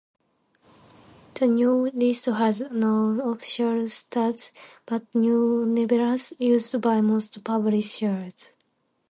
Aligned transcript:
The 1.35 1.45
new 1.45 1.91
list 1.93 2.25
has 2.25 2.61
no 2.71 3.19
official 3.29 3.87
status, 3.87 4.51
but 4.87 5.03
is 5.13 5.13
nevertheless 5.67 6.33
used 6.39 6.81
by 6.81 7.01
most 7.01 7.43
publishers. 7.43 8.49